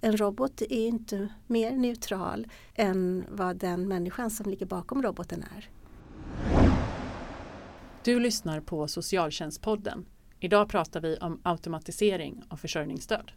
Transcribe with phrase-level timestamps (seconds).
[0.00, 5.68] en robot är inte mer neutral än vad den människan som ligger bakom roboten är.
[8.04, 10.06] Du lyssnar på Socialtjänstpodden.
[10.38, 13.32] Idag pratar vi om automatisering av försörjningsstöd.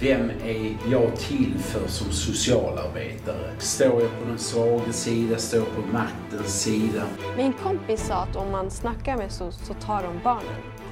[0.00, 3.60] Vem är jag till för som socialarbetare?
[3.60, 5.38] Står jag på den svaga sida?
[5.38, 7.06] Står jag på maktens sida?
[7.36, 10.73] Min kompis sa att om man snackar med SOS så tar de barnen.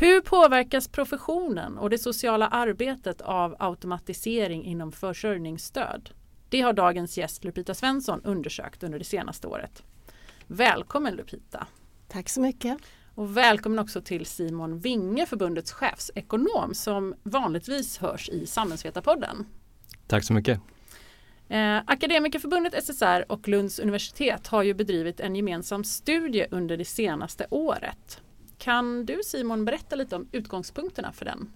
[0.00, 6.10] Hur påverkas professionen och det sociala arbetet av automatisering inom försörjningsstöd?
[6.48, 9.82] Det har dagens gäst Lupita Svensson undersökt under det senaste året.
[10.46, 11.66] Välkommen Lupita!
[12.08, 12.78] Tack så mycket!
[13.14, 19.46] Och välkommen också till Simon Winge, förbundets chefsekonom som vanligtvis hörs i Samhällsvetarpodden.
[20.06, 20.60] Tack så mycket!
[21.48, 27.46] Eh, Akademikerförbundet SSR och Lunds universitet har ju bedrivit en gemensam studie under det senaste
[27.50, 28.20] året.
[28.58, 31.50] Kan du Simon berätta lite om utgångspunkterna för den?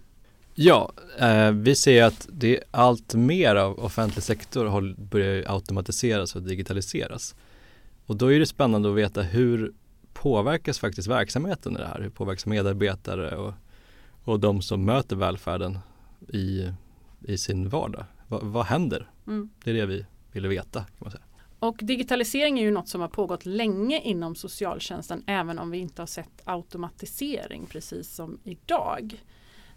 [0.55, 6.36] Ja, eh, vi ser att det är allt mer av offentlig sektor har börjat automatiseras
[6.36, 7.34] och digitaliseras.
[8.06, 9.73] Och då är det spännande att veta hur
[10.12, 12.00] påverkas faktiskt verksamheten i det här?
[12.00, 13.55] Hur påverkas medarbetare och,
[14.25, 15.78] och de som möter välfärden
[16.28, 16.73] i,
[17.20, 18.05] i sin vardag?
[18.28, 19.11] Va, vad händer?
[19.27, 19.50] Mm.
[19.64, 21.23] Det är det vi ville veta kan man säga.
[21.63, 26.03] Och digitalisering är ju något som har pågått länge inom socialtjänsten även om vi inte
[26.03, 29.23] har sett automatisering precis som idag.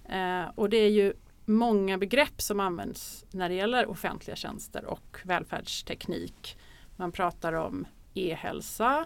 [0.09, 1.13] Eh, och det är ju
[1.45, 6.57] många begrepp som används när det gäller offentliga tjänster och välfärdsteknik.
[6.95, 9.05] Man pratar om e-hälsa,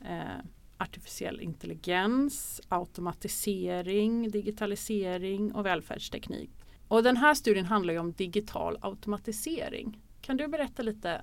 [0.00, 0.44] eh,
[0.78, 6.50] artificiell intelligens, automatisering, digitalisering och välfärdsteknik.
[6.88, 10.00] Och den här studien handlar ju om digital automatisering.
[10.20, 11.22] Kan du berätta lite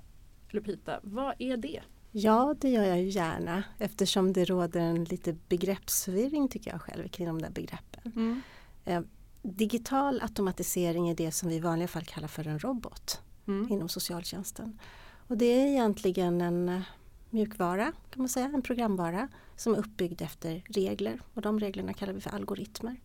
[0.50, 1.82] Lupita, vad är det?
[2.10, 7.08] Ja, det gör jag ju gärna eftersom det råder en lite begreppsförvirring tycker jag själv
[7.08, 8.12] kring de där begreppen.
[8.16, 8.40] Mm.
[8.84, 9.02] Eh,
[9.42, 13.72] digital automatisering är det som vi i vanliga fall kallar för en robot mm.
[13.72, 14.78] inom socialtjänsten.
[15.26, 16.82] Och det är egentligen en eh,
[17.30, 22.12] mjukvara, kan man säga, en programvara som är uppbyggd efter regler och de reglerna kallar
[22.12, 23.00] vi för algoritmer.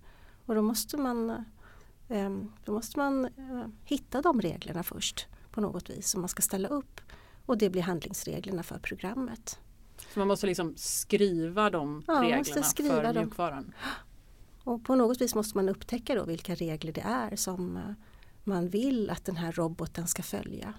[0.46, 1.30] Och då måste man,
[2.10, 3.30] eh, då måste man
[3.86, 7.02] hitta de reglerna först på något vis som man ska ställa upp
[7.46, 9.60] och det blir handlingsreglerna för programmet.
[10.14, 13.74] Så man måste liksom skriva de ja, reglerna skriva för mjukvaran?
[14.64, 17.84] Och på något vis måste man upptäcka då vilka regler det är som eh,
[18.44, 20.74] man vill att den här roboten ska följa.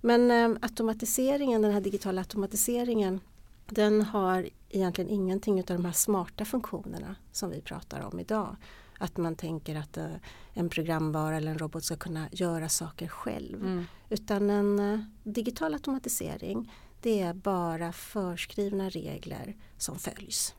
[0.00, 3.20] Men eh, automatiseringen, den här digitala automatiseringen
[3.66, 8.56] den har egentligen ingenting av de här smarta funktionerna som vi pratar om idag.
[8.98, 10.14] Att man tänker att uh,
[10.52, 13.54] en programvara eller en robot ska kunna göra saker själv.
[13.54, 13.84] Mm.
[14.08, 16.70] Utan en uh, digital automatisering
[17.04, 20.54] det är bara förskrivna regler som följs.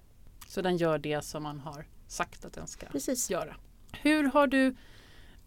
[0.48, 3.30] Så den gör det som man har sagt att den ska Precis.
[3.30, 3.56] göra.
[3.92, 4.76] Hur har du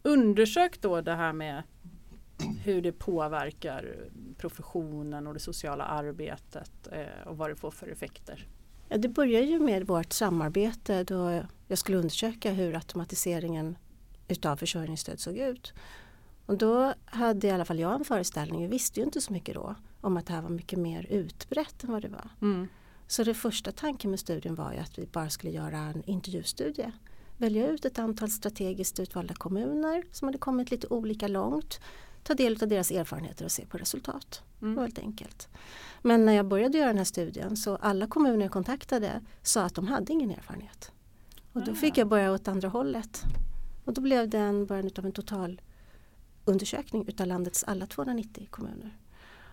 [0.02, 1.62] undersökt då det här med
[2.64, 8.46] hur det påverkar professionen och det sociala arbetet eh, och vad det får för effekter?
[8.88, 13.76] Ja, det börjar ju med vårt samarbete då jag skulle undersöka hur automatiseringen
[14.28, 15.72] utav försörjningsstöd såg ut.
[16.46, 19.54] Och då hade i alla fall jag en föreställning, vi visste ju inte så mycket
[19.54, 22.30] då, om att det här var mycket mer utbrett än vad det var.
[22.42, 22.68] Mm.
[23.06, 26.92] Så det första tanken med studien var ju att vi bara skulle göra en intervjustudie.
[27.36, 31.80] Välja ut ett antal strategiskt utvalda kommuner som hade kommit lite olika långt.
[32.28, 34.42] Ta del av deras erfarenheter och se på resultat.
[34.62, 34.74] Mm.
[34.74, 35.48] Väldigt enkelt.
[36.02, 39.74] Men när jag började göra den här studien så alla kommuner jag kontaktade sa att
[39.74, 40.92] de hade ingen erfarenhet.
[41.52, 43.22] Och då fick jag börja åt andra hållet.
[43.84, 45.60] Och då blev det en början av en total
[46.44, 48.98] undersökning utav landets alla 290 kommuner.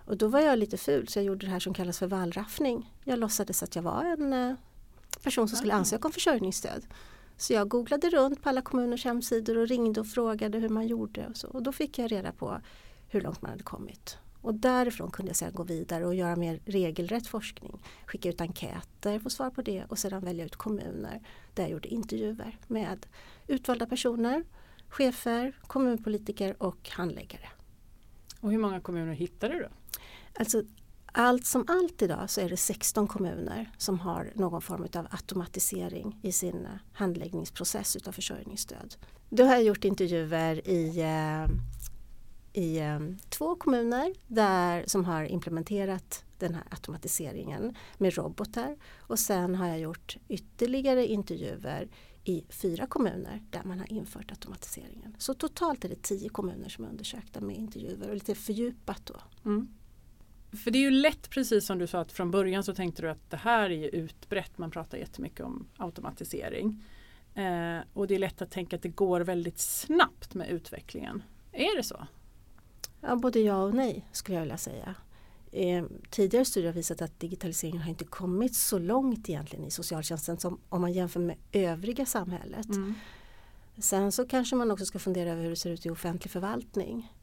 [0.05, 2.93] Och då var jag lite ful så jag gjorde det här som kallas för vallraffning.
[3.03, 4.55] Jag låtsades att jag var en eh,
[5.23, 6.85] person som skulle ansöka om försörjningsstöd.
[7.37, 11.27] Så jag googlade runt på alla kommuners hemsidor och ringde och frågade hur man gjorde.
[11.27, 11.47] Och, så.
[11.47, 12.61] och då fick jag reda på
[13.07, 14.17] hur långt man hade kommit.
[14.41, 17.81] Och därifrån kunde jag sedan gå vidare och göra mer regelrätt forskning.
[18.05, 21.21] Skicka ut enkäter, få svar på det och sedan välja ut kommuner
[21.53, 23.05] där jag gjorde intervjuer med
[23.47, 24.43] utvalda personer,
[24.89, 27.49] chefer, kommunpolitiker och handläggare.
[28.39, 29.69] Och hur många kommuner hittade du?
[30.39, 30.63] Alltså,
[31.17, 36.19] allt som allt idag så är det 16 kommuner som har någon form av automatisering
[36.23, 38.95] i sin eh, handläggningsprocess utav försörjningsstöd.
[39.29, 41.55] Då har jag gjort intervjuer i eh,
[42.53, 49.55] i eh, två kommuner där, som har implementerat den här automatiseringen med robotar och sen
[49.55, 51.89] har jag gjort ytterligare intervjuer
[52.23, 55.15] i fyra kommuner där man har infört automatiseringen.
[55.17, 59.15] Så totalt är det tio kommuner som är undersökta med intervjuer och lite fördjupat då.
[59.45, 59.67] Mm.
[60.55, 63.09] För det är ju lätt precis som du sa att från början så tänkte du
[63.09, 64.57] att det här är ju utbrett.
[64.57, 66.83] Man pratar jättemycket om automatisering.
[67.35, 71.23] Eh, och det är lätt att tänka att det går väldigt snabbt med utvecklingen.
[71.51, 72.07] Är det så?
[73.01, 74.95] Ja, både ja och nej skulle jag vilja säga.
[75.51, 80.37] Eh, tidigare studier har visat att digitaliseringen har inte kommit så långt egentligen i socialtjänsten
[80.37, 82.65] som om man jämför med övriga samhället.
[82.65, 82.93] Mm.
[83.77, 87.13] Sen så kanske man också ska fundera över hur det ser ut i offentlig förvaltning.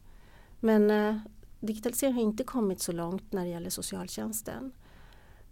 [0.61, 1.17] Men eh,
[1.63, 4.73] digitaliseringen har inte kommit så långt när det gäller socialtjänsten.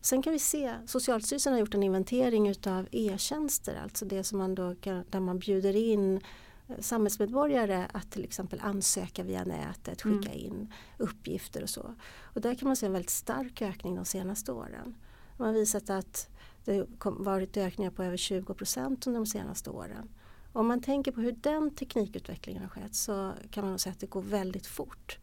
[0.00, 4.54] Sen kan vi se, Socialstyrelsen har gjort en inventering utav e-tjänster, alltså det som man
[4.54, 6.20] då kan, där man bjuder in
[6.68, 11.94] eh, samhällsmedborgare att till exempel ansöka via nätet, skicka in uppgifter och så.
[12.22, 14.94] Och där kan man se en väldigt stark ökning de senaste åren.
[15.36, 16.28] Man har visat att
[16.64, 20.08] det varit ökningar på över 20 procent under de senaste åren.
[20.52, 24.00] Om man tänker på hur den teknikutvecklingen har skett så kan man nog säga att
[24.00, 25.18] det går väldigt fort.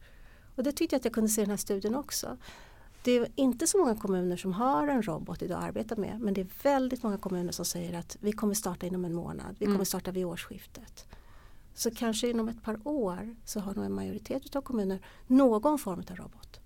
[0.58, 2.36] Och det tyckte jag att jag kunde se i den här studien också.
[3.02, 6.34] Det är inte så många kommuner som har en robot idag att arbeta med men
[6.34, 9.64] det är väldigt många kommuner som säger att vi kommer starta inom en månad, vi
[9.64, 9.84] kommer Mm.
[9.84, 11.06] starta vid årsskiftet.
[11.74, 16.02] Så kanske inom ett par år så har nog en majoritet av kommuner någon form
[16.10, 16.60] av robot.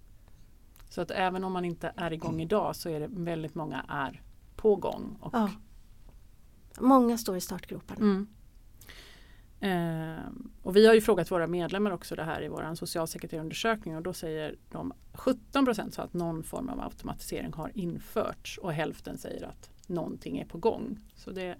[0.89, 4.23] Så att även om man inte är igång idag så är det väldigt många är
[4.57, 5.17] på gång.
[5.21, 5.51] Och, Ja.
[6.81, 8.01] Många står i startgroparna.
[8.01, 8.27] Mm.
[9.63, 10.25] Eh,
[10.63, 14.13] och vi har ju frågat våra medlemmar också det här i vår socialsekreterarundersökning och då
[14.13, 19.71] säger de 17 procent att någon form av automatisering har införts och hälften säger att
[19.87, 20.99] någonting är på gång.
[21.17, 21.57] Så det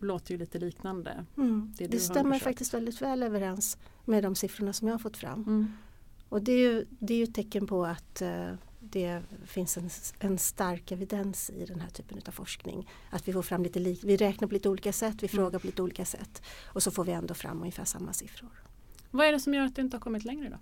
[0.00, 1.24] låter ju lite liknande.
[1.36, 1.72] Mm.
[1.78, 5.42] Det Det, stämmer faktiskt väldigt väl överens med de siffrorna som jag har fått fram.
[5.42, 5.72] Mm.
[6.28, 8.50] Och det är ju, det är ju ett tecken på att eh,
[8.90, 12.90] det finns en, en stark evidens i den här typen av forskning.
[13.10, 15.66] Att vi får fram lite lik, vi räknar på lite olika sätt, vi frågar på
[15.66, 18.62] lite olika sätt och så får vi ändå fram ungefär samma siffror.
[19.10, 20.56] Vad är det som gör att det inte har kommit längre då?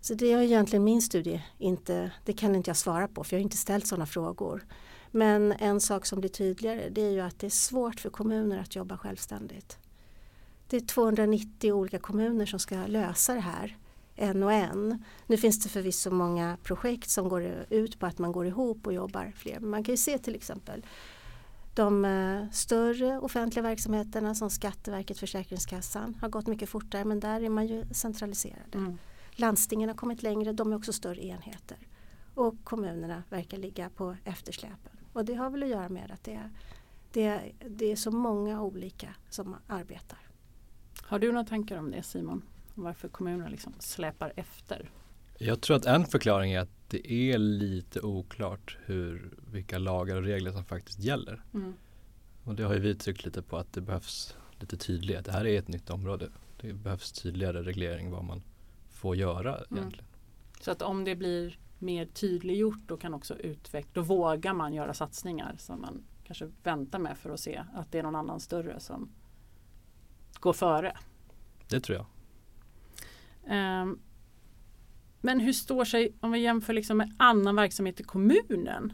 [0.00, 3.40] Så det har egentligen min studie inte, det kan inte jag svara på för jag
[3.40, 4.66] har inte ställt sådana frågor.
[5.10, 8.58] Men en sak som blir tydligare det är ju att det är svårt för kommuner
[8.58, 9.78] att jobba självständigt.
[10.68, 13.76] Det är 290 olika kommuner som ska lösa det här
[14.20, 15.04] en och en.
[15.26, 18.92] Nu finns det förvisso många projekt som går ut på att man går ihop och
[18.92, 19.60] jobbar fler.
[19.60, 20.86] Men man kan ju se till exempel
[21.74, 27.48] de eh, större offentliga verksamheterna som Skatteverket, Försäkringskassan har gått mycket fortare men där är
[27.48, 28.78] man ju centraliserade.
[28.78, 28.98] Mm.
[29.30, 31.78] Landstingen har kommit längre, de är också större enheter.
[32.34, 34.92] Och kommunerna verkar ligga på eftersläpen.
[35.12, 36.50] Och det har väl att göra med att det är,
[37.12, 40.18] det är, det är så många olika som arbetar.
[41.02, 42.42] Har du några tankar om det Simon?
[42.82, 44.90] Varför kommunerna liksom släpar efter?
[45.38, 50.22] Jag tror att en förklaring är att det är lite oklart hur, vilka lagar och
[50.22, 51.42] regler som faktiskt gäller.
[51.54, 51.74] Mm.
[52.44, 55.24] Och det har ju vi tryckt lite på att det behövs lite tydlighet.
[55.24, 56.30] Det här är ett nytt område.
[56.60, 58.42] Det behövs tydligare reglering vad man
[58.90, 59.78] får göra Mm.
[59.78, 60.06] egentligen.
[60.60, 64.94] Så att om det blir mer tydliggjort då kan också utveckla, då vågar man göra
[64.94, 68.80] satsningar som man kanske väntar med för att se att det är någon annan större
[68.80, 69.10] som
[70.40, 70.96] går före.
[71.68, 72.06] Det tror jag.
[73.50, 73.98] Ehm,
[75.20, 78.92] men hur står sig, om vi jämför liksom med annan verksamhet i kommunen,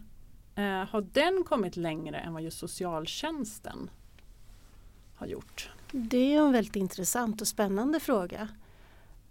[0.55, 3.91] eh, har den kommit längre än vad just socialtjänsten
[5.15, 5.71] har gjort?
[5.93, 8.49] Det är en väldigt intressant och spännande fråga.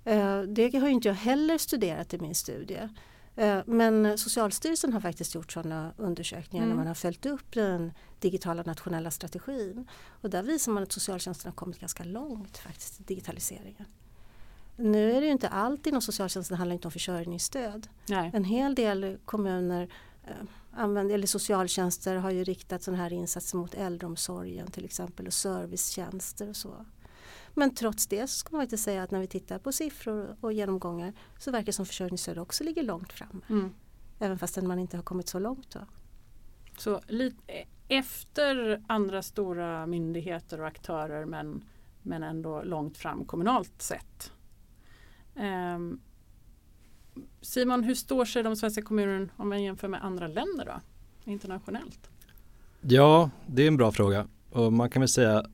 [0.03, 2.89] Eh, Det har inte jag heller studerat i min studie.
[3.35, 6.69] Eh, Men Socialstyrelsen har faktiskt gjort sådana undersökningar Mm.
[6.69, 9.87] när man har följt upp den digitala nationella strategin.
[10.21, 13.85] Och där visar man att socialtjänsten har kommit ganska långt faktiskt i digitaliseringen.
[14.75, 17.87] Nu är det ju inte allt inom socialtjänsten, det handlar inte om försörjningsstöd.
[18.09, 18.31] Nej.
[18.33, 19.89] En hel del kommuner
[20.23, 20.33] eh,
[20.71, 26.49] använder, eller socialtjänster har ju riktat sådana här insatser mot äldreomsorgen till exempel och servicetjänster
[26.49, 26.85] och så.
[27.53, 30.53] Men trots det så ska man faktiskt säga att när vi tittar på siffror och
[30.53, 33.41] genomgångar så verkar det som försörjningsstöd också ligger långt framme.
[33.49, 33.73] Mm.
[34.19, 35.71] Även fast man inte har kommit så långt.
[35.71, 35.79] Då.
[36.77, 41.63] Så lite efter andra stora myndigheter och aktörer men,
[42.01, 44.31] men ändå långt fram kommunalt sett.
[45.35, 45.99] Ehm,
[47.41, 50.81] Simon, hur står sig de svenska kommunerna om man jämför med andra länder då?
[51.31, 52.09] Internationellt?
[52.81, 54.27] Ja, det är en bra fråga.
[54.51, 55.45] Och man kan väl säga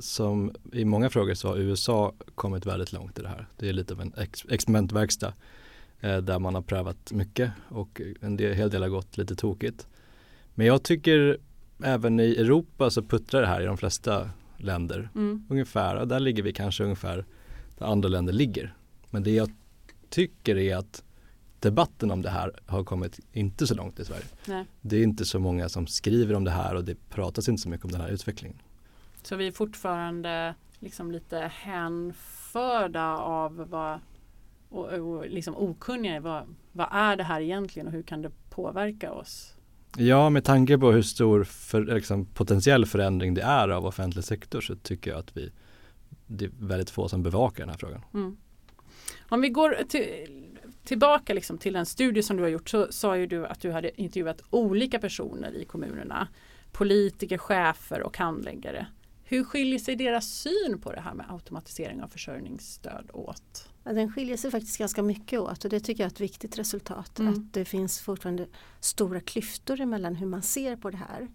[0.00, 3.46] som i många frågor så har USA kommit väldigt långt i det här.
[3.56, 5.32] Det är lite av en ex- experimentverkstad
[6.00, 9.86] eh, där man har prövat mycket och en del, hel del har gått lite tokigt.
[10.54, 11.38] Men jag tycker
[11.82, 15.46] även i Europa så puttrar det här i de flesta länder Mm.
[15.50, 17.24] ungefär, där ligger vi kanske ungefär
[17.78, 18.74] där andra länder ligger.
[19.10, 19.50] Men det jag
[20.08, 21.02] tycker är att
[21.60, 24.24] debatten om det här har kommit inte så långt i Sverige.
[24.46, 24.64] Nej.
[24.80, 27.68] Det är inte så många som skriver om det här och det pratas inte så
[27.68, 28.58] mycket om den här utvecklingen.
[29.22, 34.00] Så vi är fortfarande liksom lite hänförda av vad
[34.68, 38.30] och, och liksom okunniga i vad, vad är det här egentligen och hur kan det
[38.50, 39.54] påverka oss?
[39.96, 44.60] Ja, med tanke på hur stor för, liksom, potentiell förändring det är av offentlig sektor
[44.60, 45.52] så tycker jag att vi
[46.26, 48.00] det är väldigt få som bevakar den här frågan.
[48.14, 48.36] Mm.
[49.30, 50.26] Om vi går till,
[50.84, 53.70] tillbaka liksom till den studie som du har gjort så sa ju du att du
[53.70, 56.28] hade intervjuat olika personer i kommunerna.
[56.72, 58.86] Politiker, chefer och handläggare.
[59.24, 63.68] Hur skiljer sig deras syn på det här med automatisering av försörjningsstöd åt?
[63.84, 66.58] Ja, den skiljer sig faktiskt ganska mycket åt och det tycker jag är ett viktigt
[66.58, 67.18] resultat.
[67.18, 67.32] Mm.
[67.32, 68.46] Att det finns fortfarande
[68.80, 71.28] stora klyftor emellan hur man ser på det här.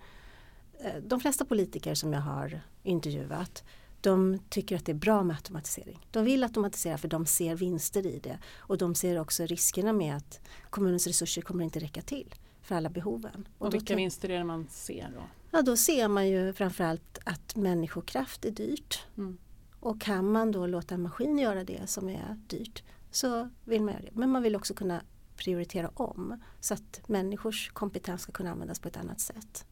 [0.79, 3.63] Eh, De flesta politiker som jag har intervjuat
[4.05, 6.07] de tycker att det är bra med automatisering.
[6.11, 10.15] De vill automatisera för de ser vinster i det och de ser också riskerna med
[10.15, 13.47] att kommunens resurser kommer inte räcka till för alla behoven.
[13.57, 15.23] Och, då vilka vinster är det man ser då?
[15.51, 19.03] Ja, då ser man ju framförallt att människokraft är dyrt.
[19.17, 19.37] Mm.
[19.79, 23.93] Och kan man då låta en maskin göra det som är dyrt så vill man
[23.93, 24.11] göra det.
[24.13, 25.01] Men man vill också kunna
[25.35, 29.65] prioritera om så att människors kompetens ska kunna användas på ett annat sätt.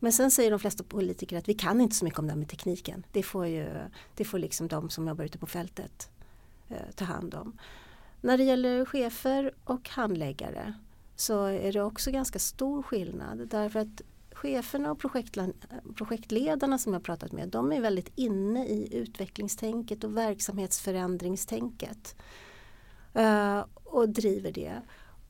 [0.00, 2.38] Men sen säger de flesta politiker att vi kan inte så mycket om det här
[2.38, 3.06] med tekniken.
[3.12, 3.68] Det får ju
[4.14, 6.10] det får liksom de som jobbar ute på fältet
[6.68, 7.58] eh, ta hand om.
[8.20, 10.74] När det gäller chefer och handläggare
[11.16, 14.02] så är det också ganska stor skillnad därför att
[14.32, 15.02] cheferna och
[15.96, 22.16] projektledarna som jag pratat med de är väldigt inne i utvecklingstänket och verksamhetsförändringstänket.
[23.14, 24.82] Eh, och driver det.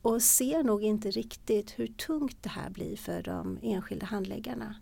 [0.02, 4.74] Och ser nog inte riktigt hur tungt det här blir för de enskilda handläggarna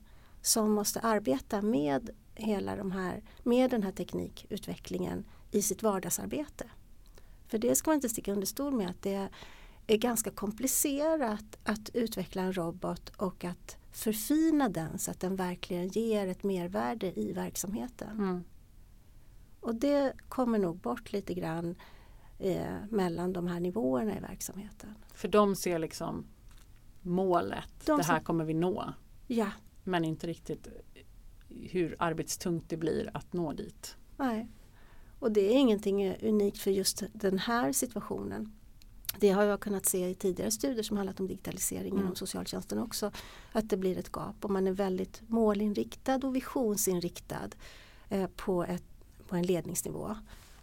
[0.43, 6.65] som måste arbeta med hela de här, med den här teknikutvecklingen i sitt vardagsarbete.
[7.49, 9.29] För det ska man inte sticka under stol med att det
[9.87, 15.89] är ganska komplicerat att utveckla en robot och att förfina den så att den verkligen
[15.89, 18.11] ger ett mervärde i verksamheten.
[18.11, 18.45] Mm.
[19.61, 21.75] Och det kommer nog bort lite grann
[22.39, 24.95] eh, mellan de här nivåerna i verksamheten.
[25.15, 26.27] För de ser liksom
[27.03, 28.93] målet, De det här ser- kommer vi nå.
[29.27, 29.51] Ja,
[29.85, 30.69] Men inte riktigt
[31.49, 33.97] hur arbetstungt det blir att nå dit.
[34.17, 34.49] nej.
[35.19, 38.53] Och det är ingenting unikt för just den här situationen.
[39.21, 42.03] Det har jag kunnat se i tidigare studier som handlat om digitalisering Mm.
[42.03, 43.11] inom socialtjänsten också.
[43.53, 47.49] Att det blir ett gap och man är väldigt målinriktad och visionsinriktad
[48.09, 48.85] eh, på, ett,
[49.29, 50.17] på en ledningsnivå.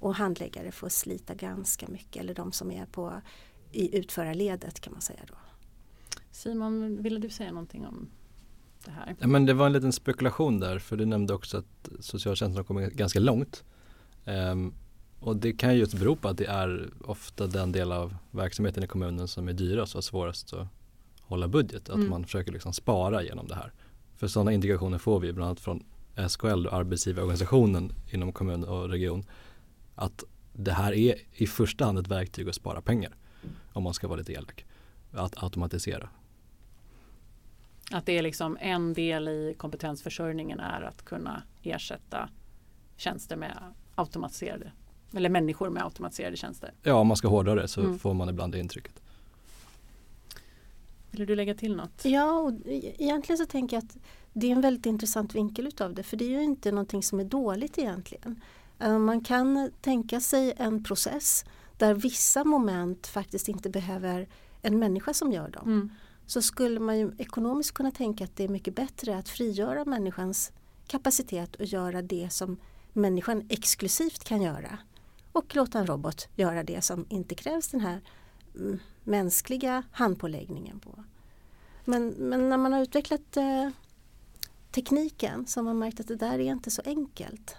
[0.03, 3.21] Och handläggare får slita ganska mycket, eller de som är på,
[3.71, 5.33] i utförarledet kan man säga då.
[6.31, 8.07] Simon, ville du säga någonting om
[8.85, 9.15] det här?
[9.19, 12.63] Ja, men det var en liten spekulation där för du nämnde också att socialtjänsten har
[12.63, 13.63] kommit ganska långt.
[14.25, 14.73] Ehm,
[15.19, 18.83] och det kan ju just bero på att det är ofta den del av verksamheten
[18.83, 20.67] i kommunen som är dyrast och svårast att
[21.21, 21.89] hålla budget.
[21.89, 22.09] Att Mm.
[22.09, 23.73] man försöker liksom spara genom det här.
[24.17, 25.83] För sådana indikationer får vi bland annat från
[26.29, 29.25] SKL, och arbetsgivarorganisationen inom kommun och region.
[29.95, 30.23] Att
[30.53, 33.15] det här är i första hand ett verktyg att spara pengar.
[33.73, 34.65] Om man ska vara lite elak.
[35.11, 36.09] Att automatisera.
[37.91, 42.29] Att det är liksom en del i kompetensförsörjningen är att kunna ersätta
[42.97, 43.57] tjänster med
[43.95, 44.71] automatiserade
[45.15, 46.73] eller människor med automatiserade tjänster.
[46.83, 47.99] Ja, om man ska hårdra det så Mm.
[47.99, 49.01] får man ibland det intrycket.
[51.11, 52.05] Vill du lägga till något?
[52.05, 53.97] Ja, och egentligen så tänker jag att
[54.33, 57.19] det är en väldigt intressant vinkel utav det för det är ju inte någonting som
[57.19, 58.41] är dåligt egentligen.
[58.83, 61.45] Eh, Man kan tänka sig en process
[61.77, 64.27] där vissa moment faktiskt inte behöver
[64.61, 65.67] en människa som gör dem.
[65.67, 65.91] Mm.
[66.25, 70.51] Så skulle man ju ekonomiskt kunna tänka att det är mycket bättre att frigöra människans
[70.87, 72.57] kapacitet och göra det som
[72.93, 74.77] människan exklusivt kan göra.
[75.31, 78.01] Och låta en robot göra det som inte krävs den här
[78.55, 81.03] mm, mänskliga handpåläggningen på.
[81.85, 83.69] Men, men när man har utvecklat eh,
[84.71, 87.55] tekniken så har man märkt att det där är inte så enkelt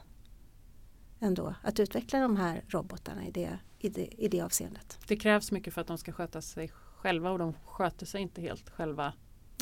[1.25, 1.55] ändå.
[1.63, 4.99] Att utveckla de här robotarna i det, i det, i det avseendet.
[5.09, 8.41] Det krävs mycket för att de ska sköta sig själva och de sköter sig inte
[8.41, 9.13] helt själva.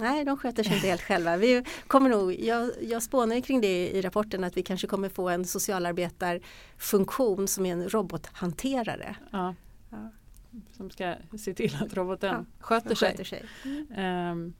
[0.00, 1.36] Nej, de sköter sig inte helt själva.
[1.36, 5.28] Vi kommer nog, jag, jag spånar kring det i rapporten att vi kanske kommer få
[5.28, 9.16] en socialarbetarfunktion som är en robothanterare.
[9.32, 9.54] Ja.
[9.90, 10.10] Ja.
[10.76, 13.10] Som ska se till att roboten Ja, sköter De sig.
[13.10, 13.44] sköter sig.
[13.96, 14.54] Ehm,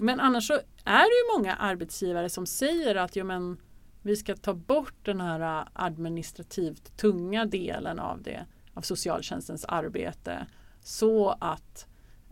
[0.00, 3.56] men annars så är det ju många arbetsgivare som säger att jo, men,
[4.02, 10.46] vi ska ta bort den här administrativt tunga delen av det av socialtjänstens arbete
[10.82, 11.86] så att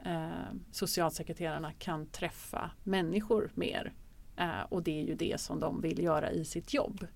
[0.05, 0.29] eh,
[0.73, 3.93] socialsekreterarna kan träffa människor mer.
[4.37, 7.07] Eh, och det är ju det som de vill göra i sitt jobb.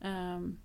[0.00, 0.58] Ehm,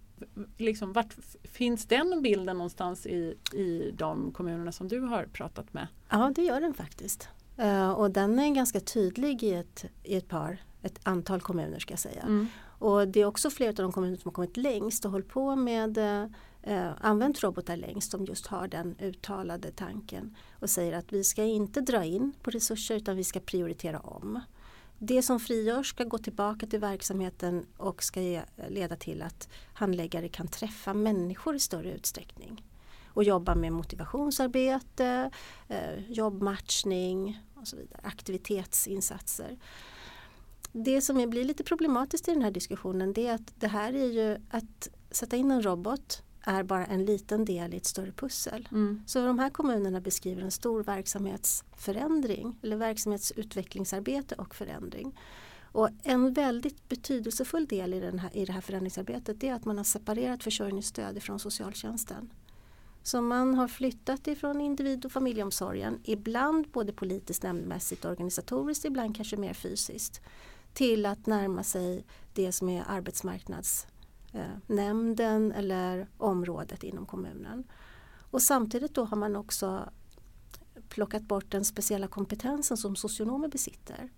[0.57, 5.87] liksom, vart finns den bilden någonstans i, i de kommunerna som du har pratat med?
[6.09, 7.29] Ja, det gör den faktiskt.
[7.59, 11.91] Uh, och den är ganska tydlig i ett, i ett par, ett antal kommuner ska
[11.91, 12.21] jag säga.
[12.21, 12.47] Mm.
[12.81, 15.55] Och det är också flera av de kommuner som har kommit längst och hållit på
[15.55, 15.97] med
[16.61, 21.43] eh, använt robotar längst som just har den uttalade tanken och säger att vi ska
[21.43, 24.39] inte dra in på resurser utan vi ska prioritera om.
[24.97, 30.29] Det som frigörs ska gå tillbaka till verksamheten och ska ge, leda till att handläggare
[30.29, 32.65] kan träffa människor i större utsträckning
[33.07, 35.31] och jobba med motivationsarbete,
[35.67, 39.57] eh, jobbmatchning och så vidare, aktivitetsinsatser.
[40.71, 44.07] Det som blir lite problematiskt i den här diskussionen det är att det här är
[44.07, 48.67] ju att sätta in en robot är bara en liten del i ett större pussel.
[48.71, 49.03] Mm.
[49.05, 55.19] Så de här kommunerna beskriver en stor verksamhetsförändring eller verksamhetsutvecklingsarbete och förändring.
[55.73, 59.77] Och en väldigt betydelsefull del i, den här, i det här förändringsarbetet är att man
[59.77, 62.33] har separerat försörjningsstöd från socialtjänsten.
[63.03, 69.15] Så man har flyttat ifrån individ och familjeomsorgen, ibland både politiskt, nämndmässigt och organisatoriskt, ibland
[69.15, 70.21] kanske mer fysiskt,
[70.73, 77.63] till att närma sig det som är arbetsmarknadsnämnden eller området inom kommunen.
[78.31, 79.89] Och samtidigt då har man också
[80.89, 84.09] plockat bort den speciella kompetensen som socionomer besitter.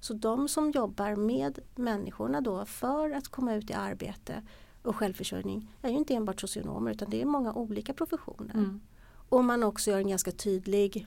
[0.00, 4.42] Så de som jobbar med människorna då för att komma ut i arbete
[4.82, 8.54] och självförsörjning är ju inte enbart socionomer utan det är många olika professioner.
[8.54, 8.80] Mm.
[9.28, 11.06] Och man också gör en ganska tydlig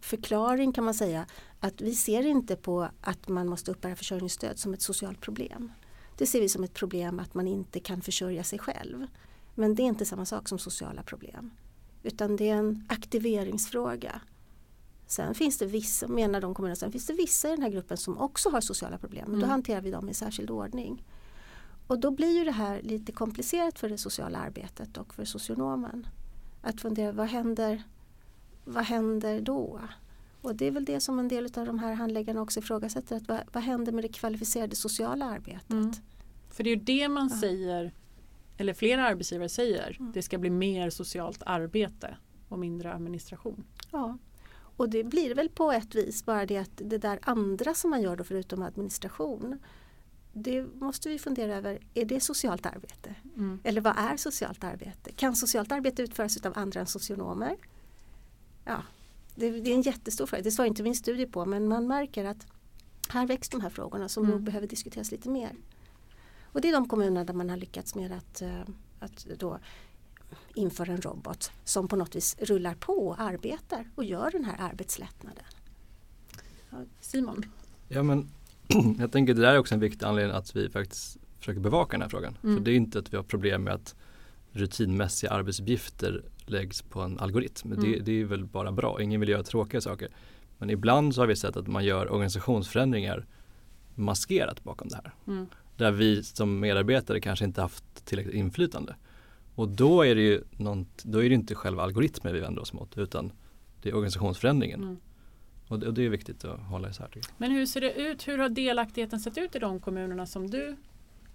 [0.00, 1.26] förklaring kan man säga
[1.60, 5.72] att vi ser inte på att man måste uppbära försörjningsstöd som ett socialt problem.
[6.18, 9.06] Det ser vi som ett problem att man inte kan försörja sig själv.
[9.54, 11.50] Men det är inte samma sak som sociala problem.
[12.02, 14.20] Utan det är en aktiveringsfråga.
[15.06, 17.96] Sen finns det vissa, menar de kommunerna, sen finns det vissa i den här gruppen
[17.96, 19.24] som också har sociala problem.
[19.30, 19.50] Men då Mm.
[19.50, 21.04] hanterar vi dem i särskild ordning.
[21.86, 26.06] Och då blir ju det här lite komplicerat för det sociala arbetet och för socionomen.
[26.62, 27.82] Att fundera, vad händer,
[28.64, 29.80] vad händer då?
[30.40, 33.16] Och det är väl det som en del av de här handläggarna också ifrågasätter.
[33.16, 35.70] Att vad, vad händer med det kvalificerade sociala arbetet?
[35.70, 35.92] Mm.
[36.50, 37.40] För det är ju det man Ja.
[37.40, 37.92] säger,
[38.56, 40.12] eller flera arbetsgivare säger, Mm.
[40.12, 42.16] det ska bli mer socialt arbete
[42.48, 43.64] och mindre administration.
[43.92, 44.18] Ja.
[44.76, 48.02] Och det blir väl på ett vis bara det att det där andra som man
[48.02, 49.58] gör då förutom administration
[50.32, 53.14] det måste vi fundera över, är det socialt arbete?
[53.36, 53.60] Mm.
[53.64, 55.12] Eller vad är socialt arbete?
[55.12, 57.56] Kan socialt arbete utföras av andra än socionomer?
[58.64, 58.82] Ja,
[59.34, 60.42] det, det är en jättestor fråga.
[60.42, 62.46] Det svarar inte min studie på men man märker att
[63.08, 64.36] här väcks de här frågorna som Mm.
[64.36, 65.52] nog behöver diskuteras lite mer.
[66.44, 68.60] Och det är de kommunerna där man har lyckats med att, eh,
[68.98, 69.58] att då
[70.54, 74.56] införa en robot som på något vis rullar på och arbetar och gör den här
[74.70, 75.44] arbetslättnaden.
[77.00, 77.44] Simon?
[77.88, 78.28] Ja men
[78.98, 82.02] jag tänker det där är också en viktig anledning att vi faktiskt försöker bevaka den
[82.02, 82.38] här frågan.
[82.42, 82.56] Mm.
[82.56, 83.94] För det är inte att vi har problem med att
[84.52, 87.72] rutinmässiga arbetsuppgifter läggs på en algoritm.
[87.72, 87.84] Mm.
[87.84, 90.08] Det, det är väl bara bra, ingen vill göra tråkiga saker.
[90.58, 93.26] Men ibland så har vi sett att man gör organisationsförändringar
[93.94, 95.14] maskerat bakom det här.
[95.26, 95.46] Mm.
[95.76, 98.96] Där vi som medarbetare kanske inte haft tillräckligt inflytande.
[99.54, 102.72] Och då är det ju något, då är det inte själva algoritmen vi vänder oss
[102.72, 103.32] mot utan
[103.82, 104.82] det är organisationsförändringen.
[104.82, 104.96] Mm.
[105.68, 107.08] Och, det, och det är viktigt att hålla isär.
[107.38, 108.28] Men hur ser det ut?
[108.28, 110.76] Hur har delaktigheten sett ut i de kommunerna som du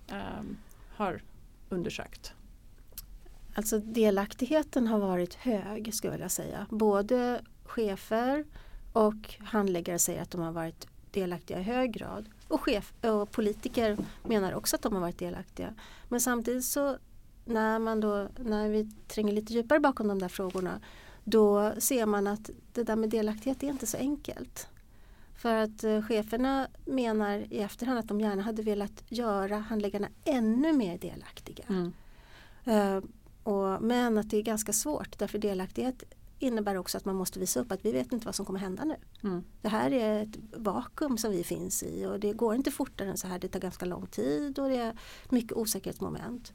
[0.08, 0.58] ehm,
[0.96, 1.22] har
[1.70, 2.34] undersökt?
[3.54, 6.68] Alltså delaktigheten har varit hög skulle jag vilja säga.
[6.70, 8.46] Både chefer
[8.94, 12.30] och handläggare säger att de har varit delaktiga i hög grad.
[12.48, 15.74] Och, chef, och politiker menar också att de har varit delaktiga.
[16.08, 16.98] Men samtidigt så
[17.46, 20.82] när, man då, när vi tränger lite djupare bakom de där frågorna
[21.24, 24.68] då ser man att det där med delaktighet är inte så enkelt.
[25.36, 30.74] För att eh, cheferna menar i efterhand att de gärna hade velat göra handläggarna ännu
[30.74, 31.66] mer delaktiga.
[31.70, 31.94] Mm.
[33.50, 36.04] Och, men att det är ganska svårt därför delaktighet
[36.40, 38.84] innebär också att man måste visa upp att vi vet inte vad som kommer hända
[38.84, 38.96] nu.
[39.24, 39.44] Mm.
[39.62, 43.18] Det här är ett vakuum som vi finns i och det går inte fortare än
[43.18, 43.40] så här.
[43.40, 44.94] Det tar ganska lång tid och det är
[45.30, 46.54] mycket osäkerhetsmoment.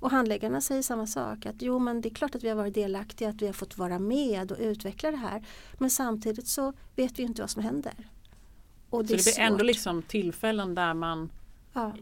[0.00, 2.74] Och handläggarna säger samma sak att jo men det är klart att vi har varit
[2.74, 5.46] delaktiga, att vi har fått vara med och utveckla det här.
[5.78, 8.10] Men samtidigt så vet vi inte vad som händer.
[8.90, 11.30] Och Så det är blir ändå liksom tillfällen där man
[11.72, 11.92] Ja.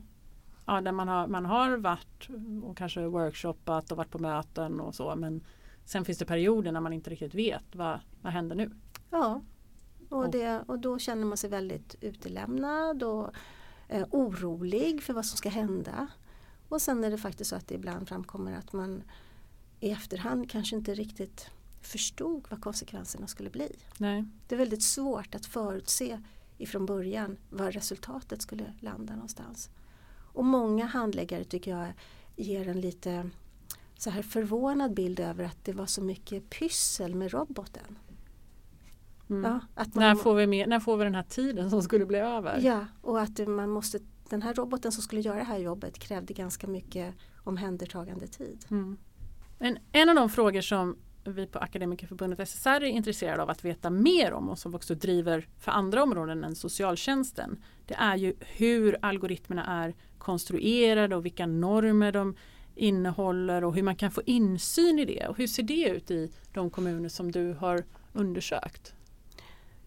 [0.67, 2.29] Ja, där man har, man har varit
[2.63, 5.45] och kanske workshoppat och varit på möten och så men
[5.85, 8.71] sen finns det perioder när man inte riktigt vet vad, vad händer nu.
[9.11, 9.41] Ja,
[10.09, 13.31] och, det, och då känner man sig väldigt utelämnad och
[13.89, 16.07] eh, orolig för vad som ska hända.
[16.69, 19.03] Och sen är det faktiskt så att det ibland framkommer att man
[19.81, 21.51] i efterhand kanske inte riktigt
[21.81, 23.77] förstod vad konsekvenserna skulle bli.
[23.99, 24.25] Nej.
[24.49, 26.23] Det är väldigt svårt att förutse
[26.59, 29.71] ifrån början var resultatet skulle landa någonstans.
[30.35, 31.93] Och många handläggare tycker jag
[32.37, 33.31] ger en lite
[33.99, 37.99] så här förvånad bild över att det var så mycket pyssel med roboten.
[39.31, 39.51] Mm.
[39.51, 42.07] Ja, att man, När, får vi med, när får vi den här tiden som skulle
[42.07, 42.61] bli över?
[42.63, 46.35] ja, och att man måste, den här roboten som skulle göra det här jobbet krävde
[46.35, 48.65] ganska mycket omhändertagande tid.
[48.71, 48.97] Mm.
[49.59, 53.91] En, en av de frågor som vi på Akademikerförbundet SSR är intresserade av att veta
[53.91, 57.63] mer om och som också driver för andra områden än socialtjänsten.
[57.87, 62.37] Det är ju hur algoritmerna är konstruerade och vilka normer de
[62.75, 65.27] innehåller och hur man kan få insyn i det.
[65.29, 68.95] Och hur ser det ut i de kommuner som du har undersökt?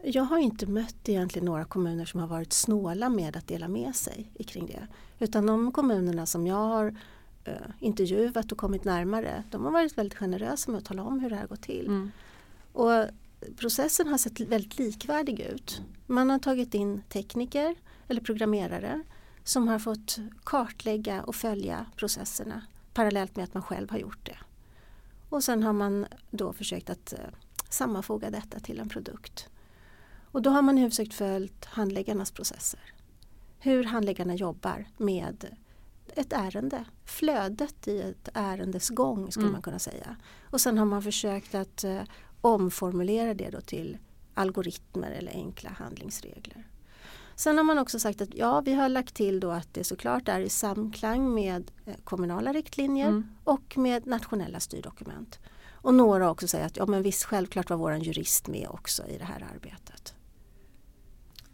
[0.04, 3.96] Jag har inte mött egentligen några kommuner som har varit snåla med att dela med
[3.96, 4.88] sig kring det.
[5.20, 6.96] Utan de kommunerna som jag har
[7.80, 11.36] intervjuat och kommit närmare, de har varit väldigt generösa med att tala om hur det
[11.36, 11.88] här går till.
[11.88, 12.12] Mm.
[12.74, 13.06] Och
[13.56, 15.82] processen har sett väldigt likvärdig ut.
[16.06, 17.76] Man har tagit in tekniker
[18.08, 19.04] eller programmerare
[19.44, 22.62] som har fått kartlägga och följa processerna
[22.94, 24.38] parallellt med att man själv har gjort det.
[25.30, 27.20] Och sen har man då försökt att eh,
[27.70, 29.50] sammanfoga detta till en produkt.
[30.32, 32.94] Och då har man i huvudsak följt handläggarnas processer.
[33.60, 35.46] Hur handläggarna jobbar med
[36.18, 39.54] ett ärende, flödet i ett ärendes gång skulle Mm.
[39.54, 40.16] man kunna säga.
[40.50, 42.02] Och sen har man försökt att eh,
[42.42, 43.98] omformulera det då till
[44.34, 46.68] algoritmer eller enkla handlingsregler.
[47.36, 50.28] Sen har man också sagt att ja, vi har lagt till då att det såklart
[50.28, 53.28] är i samklang med eh, kommunala riktlinjer Mm.
[53.44, 55.40] och med nationella styrdokument.
[55.82, 59.18] Och några också säger att ja men visst självklart var vår jurist med också i
[59.18, 60.14] det här arbetet.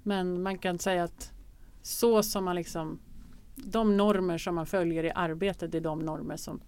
[0.03, 1.31] Men man kan säga att
[1.81, 2.99] så som man liksom
[3.55, 6.61] de normer som man följer i arbetet är de normer som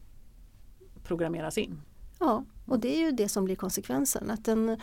[1.03, 1.81] programmeras in.
[2.19, 4.31] Ja, och det är ju det som blir konsekvensen.
[4.31, 4.77] Att den,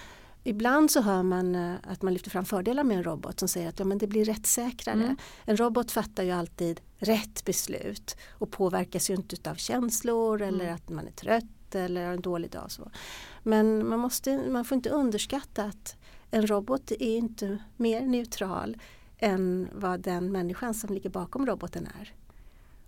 [0.44, 3.68] ibland så hör man eh, att man lyfter fram fördelar med en robot som säger
[3.68, 5.04] att ja, men det blir rättssäkrare.
[5.04, 5.16] Mm.
[5.44, 10.74] En robot fattar ju alltid rätt beslut och påverkas ju inte av känslor eller Mm.
[10.74, 12.70] att man är trött eller har en dålig dag.
[12.70, 12.90] Så.
[13.42, 15.96] Men man, måste, man får inte underskatta att
[16.30, 18.76] en robot är inte mer neutral
[19.22, 22.12] än vad den människan som ligger bakom roboten är.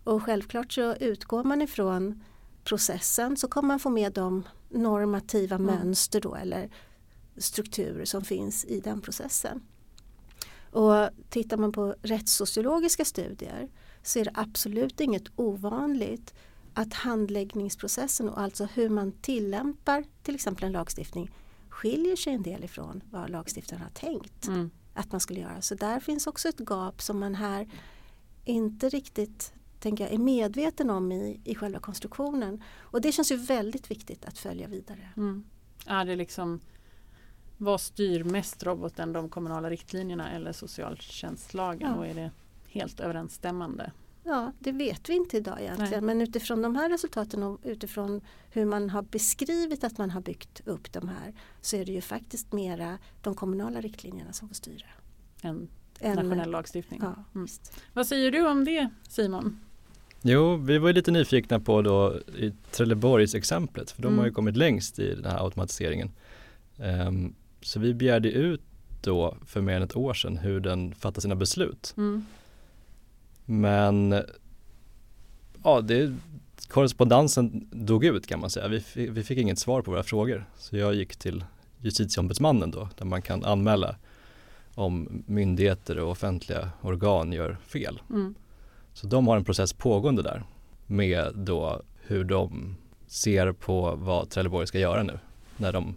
[0.04, 2.22] Och självklart så utgår man ifrån
[2.64, 5.66] processen så kommer man få med de normativa Mm.
[5.66, 6.70] mönster då eller
[7.36, 9.62] strukturer som finns i den processen.
[10.70, 13.68] Och tittar man på rättssociologiska studier
[14.02, 16.34] så är det absolut inget ovanligt
[16.74, 21.30] att handläggningsprocessen och alltså hur man tillämpar till exempel en lagstiftning
[21.68, 24.70] skiljer sig en del ifrån vad lagstiftaren har tänkt Mm.
[24.94, 25.62] Att man skulle göra.
[25.62, 27.68] Så där finns också ett gap som man här
[28.44, 29.52] inte riktigt
[29.84, 32.62] tänker jag, är medveten om i, i själva konstruktionen.
[32.78, 35.08] Och det känns ju väldigt viktigt att följa vidare.
[35.16, 35.44] Mm.
[35.86, 36.60] Är det liksom
[37.56, 41.96] vad styr mest roboten, de kommunala riktlinjerna eller socialtjänstlagen Ja.
[41.96, 42.30] och är det
[42.68, 43.92] helt överensstämmande?
[44.26, 45.90] Ja, det vet vi inte idag egentligen.
[45.90, 46.00] Nej.
[46.00, 50.60] Men utifrån de här resultaten och utifrån hur man har beskrivit att man har byggt
[50.64, 54.86] upp de här så är det ju faktiskt mera de kommunala riktlinjerna som får styra.
[55.42, 55.68] En
[56.00, 57.00] än- nationell lagstiftning.
[57.02, 57.44] Ja, Mm.
[57.44, 57.72] visst.
[57.92, 59.60] Vad säger du om det Simon?
[60.22, 64.18] Jo, vi var ju lite nyfikna på då i Trelleborgs exemplet, för de Mm.
[64.18, 66.10] har ju kommit längst i den här automatiseringen.
[66.78, 68.60] Ehm, så vi begärde ut
[69.02, 71.94] då för mer än ett år sedan hur den fattar sina beslut.
[71.96, 72.26] Mm.
[73.44, 74.22] Men
[75.64, 76.16] ja, det,
[76.68, 78.68] korrespondensen dog ut kan man säga.
[78.68, 80.46] Vi fick, vi fick inget svar på våra frågor.
[80.56, 81.44] Så jag gick till
[81.78, 83.96] justitieombudsmannen då, där man kan anmäla
[84.74, 88.02] om myndigheter och offentliga organ gör fel.
[88.10, 88.34] Mm.
[88.92, 90.44] Så de har en process pågående där
[90.86, 92.76] med då hur de
[93.06, 95.18] ser på vad Trelleborg ska göra nu
[95.56, 95.94] när de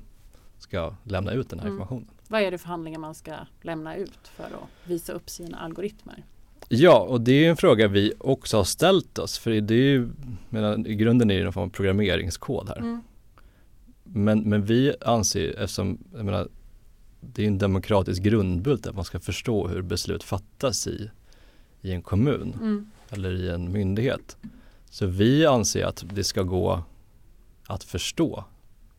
[0.59, 1.75] ska lämna ut den här Mm.
[1.75, 2.07] informationen.
[2.27, 6.23] Vad är det för handlingar man ska lämna ut för att visa upp sina algoritmer?
[6.69, 10.09] Ja, och det är en fråga vi också har ställt oss för det är ju,
[10.49, 12.77] menar, i grunden är det någon form av programmeringskod här.
[12.77, 13.01] Mm.
[14.03, 16.47] Men, men vi anser, eftersom jag menar,
[17.19, 21.09] det är en demokratisk grundbult att man ska förstå hur beslut fattas i,
[21.81, 22.91] i en kommun Mm.
[23.09, 24.37] eller i en myndighet.
[24.89, 26.83] Så vi anser att det ska gå
[27.67, 28.43] att förstå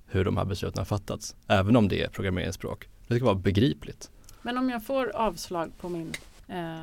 [0.06, 2.88] hur de här besluten har fattats, även om det är programmeringsspråk.
[3.06, 4.10] Det ska vara begripligt.
[4.42, 6.12] Men om jag får avslag på min
[6.48, 6.78] eh,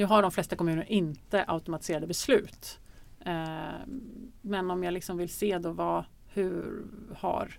[0.00, 2.80] nu har de flesta kommuner inte automatiserade beslut.
[3.20, 3.86] Eh,
[4.40, 6.84] men om jag liksom vill se då vad, hur
[7.16, 7.58] har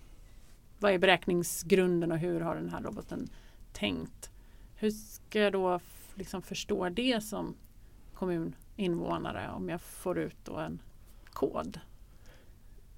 [0.78, 3.28] vad är beräkningsgrunden och hur har den här roboten
[3.72, 4.30] tänkt?
[4.76, 5.80] Hur ska jag då
[6.14, 7.54] liksom förstå det som
[8.14, 10.82] kommuninvånare om jag får ut då en
[11.30, 11.80] kod?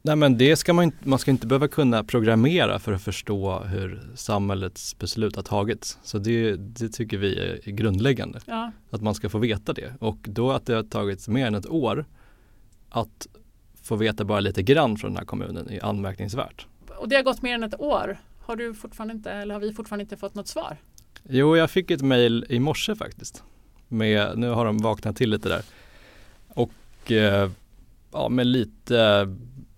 [0.06, 3.58] Nej men det ska man inte, man ska inte behöva kunna programmera för att förstå
[3.58, 5.98] hur samhällets beslut har tagits.
[6.02, 8.40] Så det, det tycker vi är grundläggande.
[8.46, 8.72] Ja.
[8.90, 9.94] Att man ska få veta det.
[10.00, 12.04] Och då att det har tagit mer än ett år
[12.90, 13.26] att
[13.82, 16.66] få veta bara lite grann från den här kommunen är anmärkningsvärt.
[16.98, 18.18] Och det har gått mer än ett år.
[18.40, 20.76] Har du fortfarande inte, eller har vi fortfarande inte fått något svar?
[21.28, 23.42] Jo, jag fick ett mejl i morse faktiskt.
[23.88, 25.62] Med, nu har de vaknat till lite där.
[26.48, 27.50] Och eh,
[28.12, 29.28] ja, med lite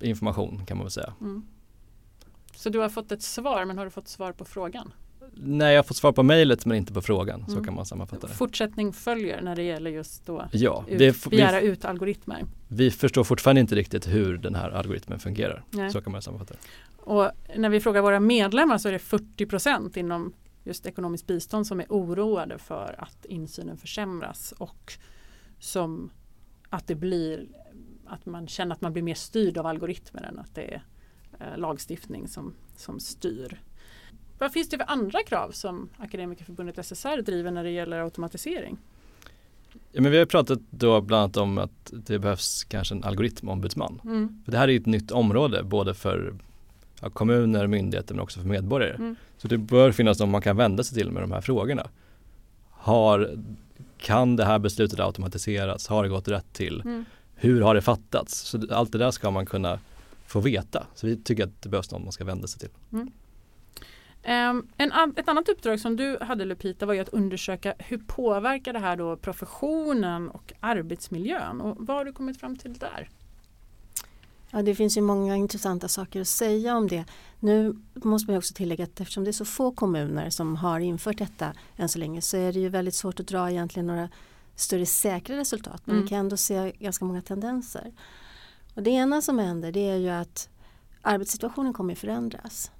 [0.00, 1.12] information kan man väl säga.
[1.20, 1.42] Mm.
[2.54, 4.92] Så du har fått ett svar, men har du fått svar på frågan?
[5.34, 7.44] Nej, jag har fått svar på mejlet men inte på frågan.
[7.46, 7.64] Så Mm.
[7.64, 8.32] kan man sammanfatta det.
[8.32, 12.44] Fortsättning följer när det gäller just då Ja, ut, det, begära vi, ut algoritmer.
[12.68, 15.64] vi förstår fortfarande inte riktigt hur den här algoritmen fungerar.
[15.70, 15.90] Nej.
[15.90, 16.60] Så kan man sammanfatta det.
[17.02, 20.32] Och när vi frågar våra medlemmar så är det 40 procent inom
[20.64, 24.92] just ekonomiskt bistånd som är oroade för att insynen försämras och
[25.58, 26.10] som
[26.70, 27.46] att det blir
[28.08, 30.82] att man känner att man blir mer styrd av algoritmer än att det är
[31.40, 33.60] eh, lagstiftning som, som styr.
[34.38, 38.78] Vad finns det för andra krav som Akademikerförbundet SSR driver när det gäller automatisering?
[39.92, 44.00] Ja, men vi har pratat då bland annat om att det behövs kanske en algoritmombudsman.
[44.04, 44.42] Mm.
[44.44, 46.34] För det här är ett nytt område både för
[47.00, 48.94] ja, kommuner, myndigheter men också för medborgare.
[48.94, 49.16] Mm.
[49.38, 51.86] Så det bör finnas någon man kan vända sig till med de här frågorna.
[52.70, 53.38] Har,
[53.98, 55.88] kan det här beslutet automatiseras?
[55.88, 56.80] Har det gått rätt till?
[56.80, 57.04] Mm.
[57.36, 58.38] Hur har det fattats?
[58.38, 59.78] Så allt det där ska man kunna
[60.26, 60.86] få veta.
[60.94, 62.68] Så vi tycker att det behövs någon man ska vända sig till.
[64.22, 67.98] Ehm, en, an- ett annat uppdrag som du hade Lupita var ju att undersöka hur
[67.98, 73.08] påverkar det här då professionen och arbetsmiljön och vad har du kommit fram till där?
[74.50, 77.04] Ja, det finns ju många intressanta saker att säga om det.
[77.40, 80.80] Nu måste man ju också tillägga att eftersom det är så få kommuner som har
[80.80, 84.08] infört detta än så länge så är det ju väldigt svårt att dra egentligen några
[84.56, 85.82] större säkra resultat.
[85.84, 86.04] Men Mm.
[86.04, 87.92] vi kan ändå se ganska många tendenser.
[88.74, 90.48] Och det ena som händer det är ju att
[91.02, 92.70] arbetssituationen kommer förändras.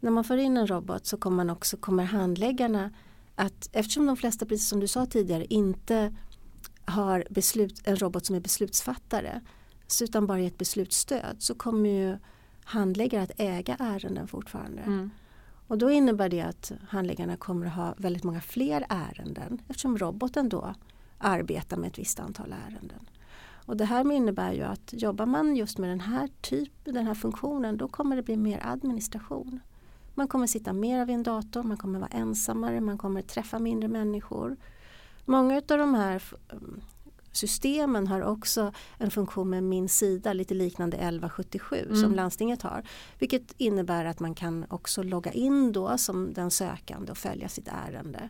[0.00, 2.90] När man för in en robot så kommer, man också, kommer handläggarna
[3.34, 6.14] att eftersom de flesta, precis som du sa tidigare, inte
[6.84, 9.40] har beslut, en robot som är beslutsfattare
[10.02, 12.18] utan bara ett beslutsstöd så kommer ju
[12.64, 14.82] handläggare att äga ärenden fortfarande.
[14.82, 15.10] Mm.
[15.66, 20.48] Och då innebär det att handläggarna kommer att ha väldigt många fler ärenden eftersom roboten
[20.48, 20.74] då
[21.18, 23.08] arbetar med ett visst antal ärenden.
[23.68, 27.14] Och det här innebär ju att jobbar man just med den här typen, den här
[27.14, 29.60] funktionen då kommer det bli mer administration.
[30.14, 33.88] Man kommer sitta mer vid en dator, man kommer vara ensammare, man kommer träffa mindre
[33.88, 34.56] människor.
[35.24, 36.80] Många av de här mm,
[37.32, 42.14] systemen har också en funktion med min sida, lite liknande 1177 som Mm.
[42.14, 42.82] landstinget har.
[43.18, 47.68] Vilket innebär att man kan också logga in då som den sökande och följa sitt
[47.68, 48.28] ärende.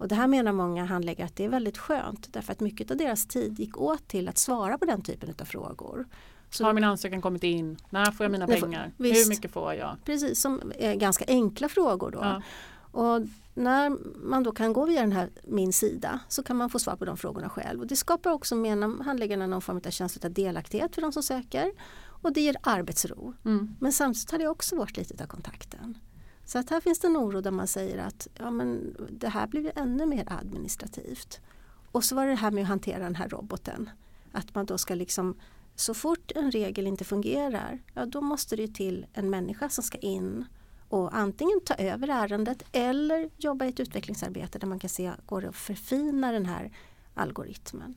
[0.00, 2.96] Och det här menar många handläggare att det är väldigt skönt därför att mycket av
[2.96, 6.06] deras tid gick åt till att svara på den typen av frågor.
[6.50, 7.76] Så Har min ansökan kommit in?
[7.90, 8.92] När får jag mina får- pengar?
[8.96, 9.24] visst.
[9.24, 9.96] Hur mycket får jag?
[10.04, 12.18] Precis, som är ganska enkla frågor då.
[12.22, 12.42] Ja.
[13.00, 13.90] Och när
[14.28, 17.04] man då kan gå via den här min sida så kan man få svar på
[17.04, 17.80] de frågorna själv.
[17.80, 21.22] Och det skapar också menar handläggarna någon form av känsla av delaktighet för de som
[21.22, 21.72] söker.
[22.22, 23.34] Och det ger arbetsro.
[23.44, 23.76] Mm.
[23.80, 25.98] Men samtidigt tar det också bort lite av kontakten.
[26.52, 29.46] Så att här finns det en oro där man säger att ja, men det här
[29.46, 31.40] blir ju ännu mer administrativt.
[31.92, 33.90] Och så var det det här med att hantera den här roboten.
[34.32, 35.34] Att man då ska liksom
[35.74, 39.84] så fort en regel inte fungerar, ja då måste det ju till en människa som
[39.84, 40.44] ska in
[40.88, 45.40] och antingen ta över ärendet eller jobba i ett utvecklingsarbete där man kan se, går
[45.40, 46.72] det att förfina den här
[47.14, 47.94] algoritmen.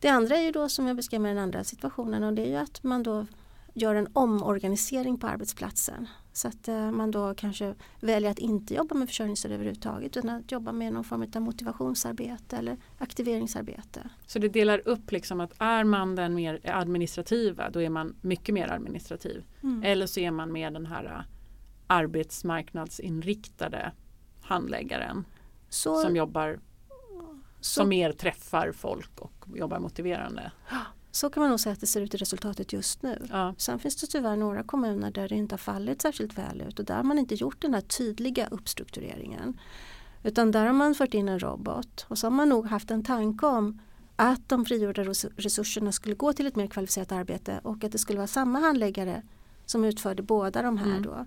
[0.00, 2.50] Det andra är ju då som jag beskrev med den andra situationen och det är
[2.50, 3.26] ju att man då
[3.74, 6.08] gör en omorganisering på arbetsplatsen.
[6.40, 10.52] Så att eh, man då kanske väljer att inte jobba med försörjningsstöd överhuvudtaget utan att
[10.52, 14.10] jobba med någon form av motivationsarbete eller aktiveringsarbete.
[14.26, 18.54] Så det delar upp liksom att är man den mer administrativa då är man mycket
[18.54, 19.44] mer administrativ.
[19.62, 19.82] Mm.
[19.82, 21.20] Eller så är man mer den här äh,
[21.86, 23.92] arbetsmarknadsinriktade
[24.42, 25.24] handläggaren
[25.68, 26.60] Så, som jobbar
[27.60, 30.52] så, som mer träffar folk och jobbar motiverande.
[31.12, 33.26] Så kan man nog säga att det ser ut i resultatet just nu.
[33.30, 33.54] Ja.
[33.58, 36.84] Sen finns det tyvärr några kommuner där det inte har fallit särskilt väl ut och
[36.84, 39.60] där har man inte gjort den här tydliga uppstruktureringen.
[40.22, 43.04] Utan där har man fört in en robot och så har man nog haft en
[43.04, 43.80] tanke om
[44.16, 47.98] att de frigjorda res- resurserna skulle gå till ett mer kvalificerat arbete och att det
[47.98, 49.22] skulle vara samma handläggare
[49.66, 51.02] som utförde båda de här Mm.
[51.02, 51.26] då.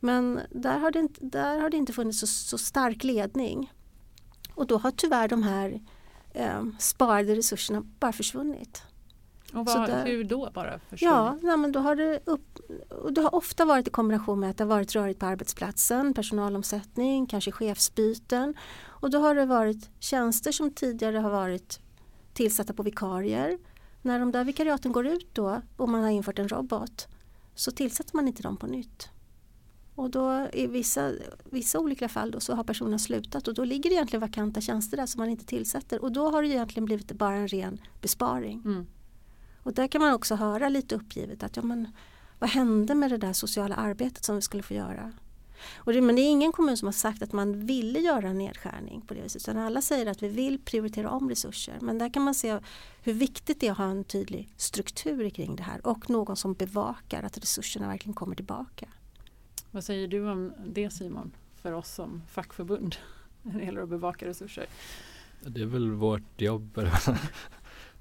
[0.00, 3.72] Men där har det inte, där har det inte funnits så, så stark ledning.
[4.54, 5.80] Och då har tyvärr de här
[6.34, 8.82] eh, sparade resurserna bara försvunnit.
[9.56, 10.80] Och vad, där- hur då bara?
[10.90, 12.58] Ja, nej, men då har det, upp,
[13.10, 17.26] det har ofta varit i kombination med att det har varit rörigt på arbetsplatsen, personalomsättning,
[17.26, 18.54] kanske chefsbyten.
[18.86, 21.80] Och då har det varit tjänster som tidigare har varit
[22.32, 23.58] tillsatta på vikarier.
[24.02, 27.08] när de där vikariaten går ut då och man har infört en robot
[27.54, 29.08] så tillsätter man inte dem på nytt.
[29.94, 31.12] Och då i vissa,
[31.44, 34.96] vissa olika fall då så har personen slutat och då ligger det egentligen vakanta tjänster
[34.96, 38.62] där som man inte tillsätter och då har det egentligen blivit bara en ren besparing.
[38.64, 38.86] Mm.
[39.66, 41.88] Och där kan man också höra lite uppgivet att ja, men,
[42.38, 45.12] vad hände med det där sociala arbetet som vi skulle få göra?
[45.76, 48.38] Och det, men det är ingen kommun som har sagt att man ville göra en
[48.38, 51.78] nedskärning på det viset utan alla säger att vi vill prioritera om resurser.
[51.80, 52.58] Men där kan man se
[53.02, 56.54] hur viktigt det är att ha en tydlig struktur kring det här och någon som
[56.54, 58.88] bevakar att resurserna verkligen kommer tillbaka.
[59.70, 62.96] Vad säger du om det Simon, för oss som fackförbund
[63.42, 64.66] när det gäller att bevaka resurser?
[65.40, 66.80] Det är väl vårt jobb.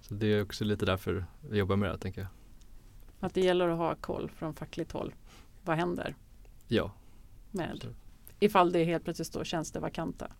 [0.07, 2.29] Så det är också lite därför vi jobbar med det tänker jag.
[3.19, 5.13] Att det gäller att ha koll från fackligt håll.
[5.63, 6.15] Vad händer
[6.67, 6.91] Ja.
[7.51, 7.87] med
[8.39, 10.31] ifall det helt plötsligt står tjänster vakanta?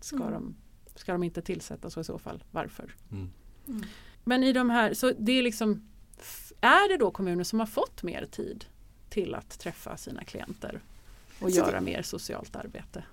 [0.00, 0.32] Ska, Mm.
[0.32, 0.54] de,
[0.94, 2.94] ska de inte tillsättas och i så fall varför?
[3.10, 3.30] Mm.
[4.24, 5.88] Men i de här, så det är liksom
[6.60, 8.64] Är det då kommuner som har fått mer tid
[9.10, 10.80] till att träffa sina klienter
[11.40, 13.04] och det- göra mer socialt arbete?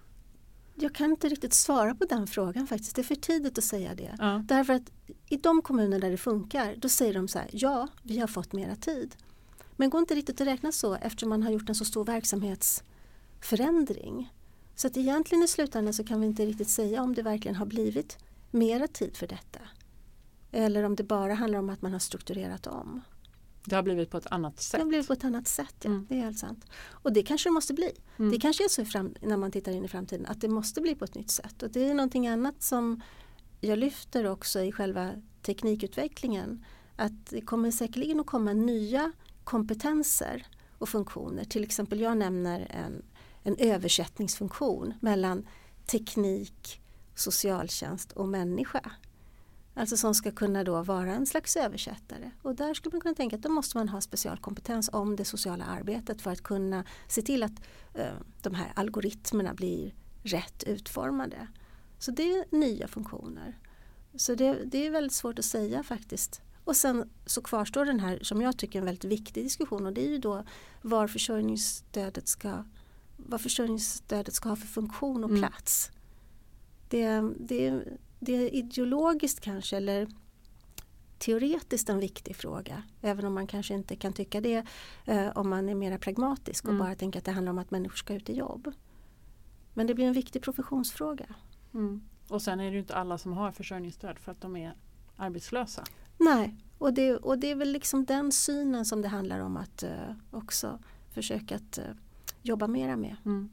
[0.82, 2.96] Jag kan inte riktigt svara på den frågan faktiskt.
[2.96, 4.16] Det är för tidigt att säga det.
[4.20, 4.44] Ja.
[4.46, 4.92] Därför att
[5.30, 8.54] i de kommuner där det funkar, då säger de så här, ja, vi har fått
[8.54, 9.16] mera tid.
[9.76, 14.34] Men går inte riktigt att räkna så eftersom man har gjort en så stor verksamhetsförändring.
[14.76, 17.66] Så att egentligen i slutändan så kan vi inte riktigt säga om det verkligen har
[17.66, 18.18] blivit
[18.52, 19.60] mera tid för detta.
[20.52, 23.02] Eller om det bara handlar om att man har strukturerat om.
[23.70, 24.82] Det har blivit på ett annat Det sätt.
[24.82, 25.90] har blivit på ett annat sätt, ja.
[25.90, 26.06] Mm.
[26.10, 26.66] det är helt sant.
[26.90, 27.92] Och det kanske det måste bli.
[28.20, 28.32] Mm.
[28.32, 30.96] Det kanske är så fram, när man tittar in i framtiden att det måste bli
[30.96, 31.64] på ett nytt sätt.
[31.64, 33.02] Och det är någonting annat som
[33.62, 36.66] jag lyfter också i själva teknikutvecklingen.
[36.96, 39.12] Att det kommer säkerligen att komma nya
[39.44, 41.44] kompetenser och funktioner.
[41.44, 43.06] Till exempel jag nämner en,
[43.44, 45.48] en översättningsfunktion mellan
[45.86, 46.82] teknik,
[47.16, 48.92] socialtjänst och människa.
[49.80, 52.32] Alltså som ska kunna då vara en slags översättare.
[52.42, 55.66] Och där skulle man kunna tänka att då måste man ha specialkompetens om det sociala
[55.66, 57.52] arbetet för att kunna se till att
[57.94, 61.48] eh, de här algoritmerna blir rätt utformade.
[62.00, 63.58] Så det är nya funktioner.
[64.16, 66.42] Så det, det är väldigt svårt att säga faktiskt.
[66.64, 69.94] Och sen så kvarstår den här som jag tycker är en väldigt viktig diskussion och
[69.94, 70.44] det är ju då
[70.82, 72.64] var försörjningsstödet ska,
[73.18, 75.42] vad försörjningsstödet ska ha för funktion och Mm.
[75.42, 75.92] plats.
[76.90, 77.84] Det, det,
[78.20, 80.08] det är ideologiskt kanske eller
[81.18, 82.84] teoretiskt en viktig fråga.
[83.02, 84.66] Även om man kanske inte kan tycka det
[85.06, 86.86] eh, om man är mer pragmatisk och Mm.
[86.86, 88.72] bara tänker att det handlar om att människor ska ut i jobb.
[89.74, 91.26] Men det blir en viktig professionsfråga.
[91.74, 92.02] Mm.
[92.30, 94.74] Och sen är det ju inte alla som har försörjningsstöd för att de är
[95.16, 95.84] arbetslösa.
[96.18, 99.84] Nej, och det, och det är väl liksom den synen som det handlar om att
[99.84, 99.92] eh,
[100.32, 100.80] också
[101.14, 101.84] försöka att eh,
[102.42, 103.16] jobba mera med.
[103.26, 103.50] Mm.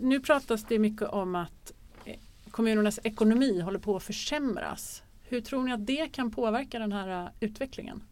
[0.00, 1.72] Nu pratas det mycket om att
[2.48, 5.02] kommunernas ekonomi håller på att försämras.
[5.22, 8.02] Hur tror ni att det kan påverka den här eh, utvecklingen?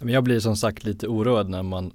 [0.00, 1.92] Jag blir som sagt lite oroad när man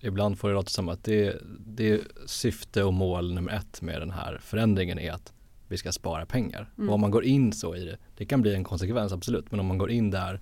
[0.00, 4.10] ibland får det låta som att det, det syfte och mål nummer ett med den
[4.10, 5.32] här förändringen är att
[5.68, 6.70] vi ska spara pengar.
[6.78, 6.88] Mm.
[6.88, 9.60] Och om man går in så i det, det kan bli en konsekvens absolut, men
[9.60, 10.40] om man går in där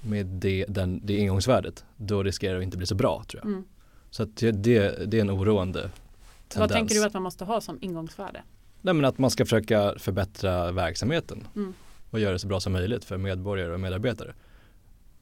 [0.00, 3.52] med det, den, det ingångsvärdet, då riskerar det att inte bli så bra tror jag.
[3.52, 3.64] Mm.
[4.10, 6.56] Så det, det är en oroande tendens.
[6.56, 8.42] Vad tänker du att man måste ha som ingångsvärde?
[8.86, 11.74] Nej men att man ska försöka förbättra verksamheten Mm.
[12.10, 14.34] och göra det så bra som möjligt för medborgare och medarbetare.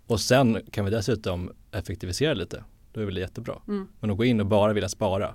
[0.07, 2.65] Och sen kan vi dessutom effektivisera lite.
[2.93, 3.63] Då är väl det jättebra.
[3.69, 3.89] Mm.
[4.01, 5.35] Men att gå in och bara vilja spara,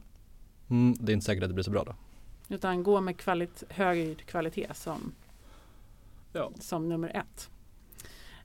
[0.70, 1.96] mm, det är inte säkert att det blir så bra då.
[2.56, 5.12] Utan gå med kvalit- hög kvalitet som,
[6.34, 6.52] Ja.
[6.60, 7.50] som nummer ett.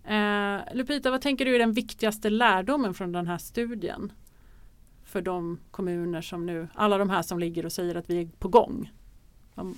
[0.05, 4.13] Eh, Lupita, vad tänker du är den viktigaste lärdomen från den här studien?
[5.05, 8.29] För de kommuner som nu, alla de här som ligger och säger att vi är
[8.39, 8.91] på gång.
[9.55, 9.75] Vad,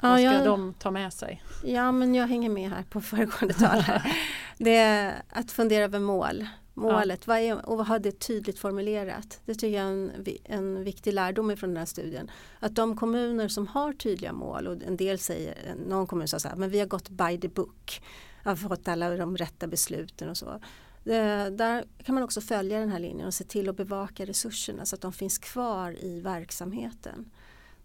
[0.00, 1.42] vad ska jag, de ta med sig?
[1.64, 4.02] ja, men jag hänger med här på föregående talare.
[4.58, 6.46] det är att fundera över mål.
[6.74, 9.40] Målet, vad är, och vad har det tydligt formulerat?
[9.44, 10.12] Det tycker jag är en,
[10.44, 12.30] en viktig lärdom från den här studien.
[12.60, 16.48] Att de kommuner som har tydliga mål och en del säger, någon kommun sa så
[16.48, 18.02] här, men vi har gått by the book.
[18.44, 20.60] Har fått alla de rätta besluten och så.
[21.04, 24.86] Det, där kan man också följa den här linjen och se till att bevaka resurserna
[24.86, 27.30] så att de finns kvar i verksamheten.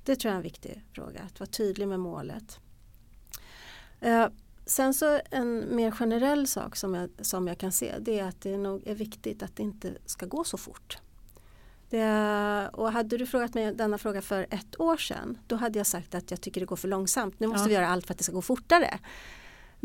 [0.05, 2.59] Det tror jag är en viktig fråga, att vara tydlig med målet.
[4.01, 4.27] Eh,
[4.65, 8.41] sen så en mer generell sak som jag, som jag kan se det är att
[8.41, 10.97] det nog är viktigt att det inte ska gå så fort.
[11.89, 15.87] Det, och hade du frågat mig denna fråga för ett år sedan då hade jag
[15.87, 17.39] sagt att jag tycker det går för långsamt.
[17.39, 17.67] Nu måste Ja.
[17.67, 18.99] vi göra allt för att det ska gå fortare.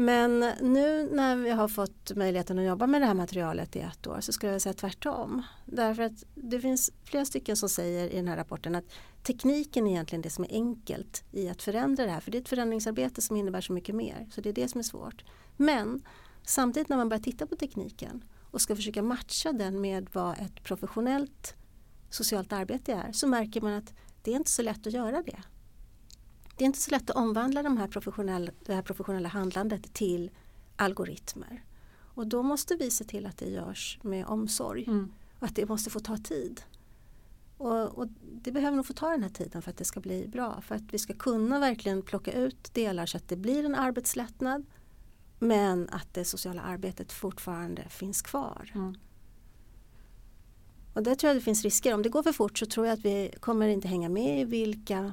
[0.01, 4.07] Men nu när vi har fått möjligheten att jobba med det här materialet i ett
[4.07, 5.43] år så skulle jag säga tvärtom.
[5.67, 8.85] Därför att det finns flera stycken som säger i den här rapporten att
[9.23, 12.21] tekniken är egentligen det som är enkelt i att förändra det här.
[12.21, 14.29] För det är ett förändringsarbete som innebär så mycket mer.
[14.31, 15.25] Så det är det som är svårt.
[15.57, 16.03] Men
[16.43, 20.63] Samtidigt när man börjar titta på tekniken och ska försöka matcha den med vad ett
[20.63, 21.55] professionellt
[22.11, 25.43] socialt arbete är så märker man att det är inte så lätt att göra det.
[26.61, 30.31] Det är inte så lätt att omvandla de här professionella, det här professionella handlandet till
[30.77, 31.65] algoritmer.
[32.15, 35.13] Och då måste vi se till att det görs med omsorg Mm.
[35.39, 36.63] och att det måste få ta tid.
[37.57, 38.07] Och, och
[38.43, 40.61] Det behöver nog få ta den här tiden för att det ska bli bra.
[40.61, 44.67] För att vi ska kunna verkligen plocka ut delar så att det blir en arbetslättnad
[45.39, 48.73] men att det sociala arbetet fortfarande finns kvar.
[48.75, 48.95] Mm.
[50.95, 51.95] Och där tror jag det finns risker.
[51.95, 54.45] Om det går för fort så tror jag att vi kommer inte hänga med i
[54.45, 55.13] vilka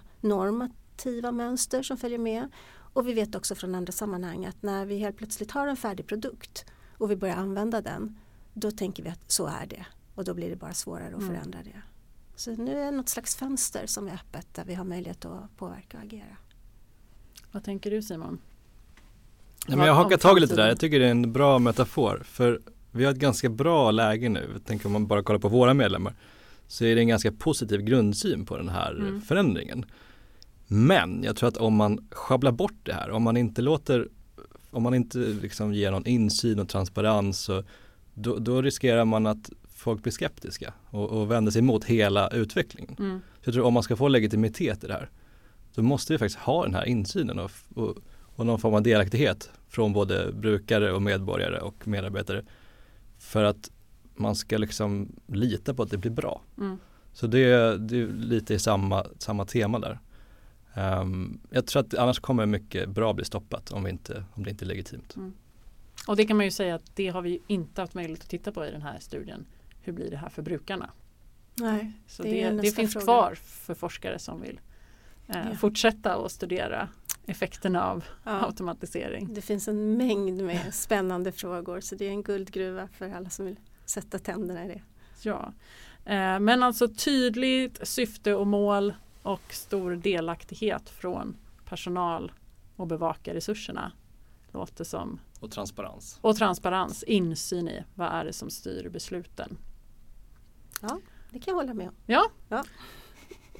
[1.06, 2.48] normativa mönster som följer med.
[2.94, 6.08] Och vi vet också från andra sammanhang att när vi helt plötsligt har en färdig
[6.08, 6.66] produkt
[6.98, 8.18] och vi börjar använda den
[8.54, 9.86] då tänker vi att så är det
[10.16, 11.28] och då blir det bara svårare att Mm.
[11.36, 11.82] förändra det.
[12.36, 15.58] Så nu är det något slags fönster som är öppet där vi har möjlighet att
[15.58, 16.38] påverka och agera.
[17.52, 18.40] Vad tänker du Simon?
[19.68, 22.62] Nej, men jag hakar tag lite där, jag tycker det är en bra metafor för
[22.92, 25.74] vi har ett ganska bra läge nu, jag tänker om man bara kollar på våra
[25.74, 26.14] medlemmar
[26.68, 29.22] så är det en ganska positiv grundsyn på den här Mm.
[29.22, 29.86] förändringen.
[30.68, 34.08] Men jag tror att om man sjabblar bort det här, om man inte låter,
[34.72, 37.64] om man inte liksom ger någon insyn och transparens så
[38.14, 42.96] då, då riskerar man att folk blir skeptiska och, och vänder sig emot hela utvecklingen.
[43.00, 43.20] Mm.
[43.20, 45.10] Så jag tror om man ska få legitimitet i det här
[45.72, 47.98] så måste vi faktiskt ha den här insynen och, och,
[48.36, 52.46] och någon form av delaktighet från både brukare och medborgare och medarbetare
[53.20, 53.72] för att
[54.16, 56.42] man ska liksom lita på att det blir bra.
[56.58, 56.78] Mm.
[57.14, 60.00] Så det, det är lite i samma, samma tema där.
[60.78, 64.50] Ehm, jag tror att annars kommer mycket bra bli stoppat om, vi inte, om det
[64.50, 65.16] inte är legitimt.
[66.08, 68.52] Och det kan man ju säga att det har vi inte haft möjlighet att titta
[68.52, 69.46] på i den här studien.
[69.82, 70.90] Hur blir det här för brukarna?
[71.56, 73.04] Nej, Så Det det, det, finns fråga.
[73.06, 74.60] kvar för forskare som vill
[75.28, 75.56] eh, Ja.
[75.56, 76.90] fortsätta att studera
[77.26, 78.46] effekterna av ja.
[78.46, 79.34] automatisering.
[79.34, 83.46] Det finns en mängd med spännande frågor så det är en guldgruva för alla som
[83.46, 84.82] vill sätta tänderna i det.
[85.22, 85.54] Ja.
[86.06, 88.94] Eh, men alltså tydligt syfte och mål
[89.28, 92.32] och stor delaktighet från personal
[92.76, 93.92] och bevaka resurserna.
[94.52, 95.20] Låter som.
[95.40, 96.20] Och transparens.
[96.22, 99.58] Och transparens, insyn i vad är det som styr besluten.
[101.32, 101.96] Det kan jag hålla med om.
[102.06, 102.32] Ja.
[102.50, 102.64] Ja.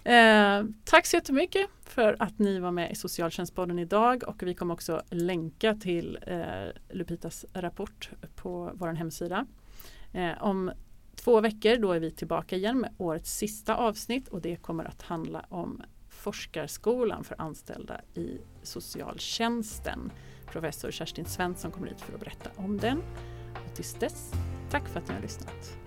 [0.04, 4.74] Eh, tack så jättemycket för att ni var med i Socialtjänstpodden idag och vi kommer
[4.74, 9.46] också länka till eh, Lupitas rapport på vår hemsida.
[10.14, 10.72] Eh, om
[11.28, 15.02] två veckor då är vi tillbaka igen med årets sista avsnitt och det kommer att
[15.02, 20.12] handla om Forskarskolan för anställda i socialtjänsten.
[20.52, 22.98] Professor Kerstin Svensson kommer hit för att berätta om den.
[23.66, 24.32] Och tills dess,
[24.70, 25.78] tack för att ni har lyssnat.